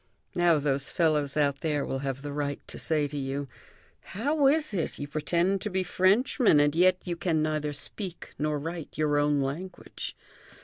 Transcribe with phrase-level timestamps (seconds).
[0.33, 3.47] Now those fellows out there will have the right to say to you:
[3.99, 8.57] 'How is it; you pretend to be Frenchmen, and yet you can neither speak nor
[8.57, 10.17] write your own language?'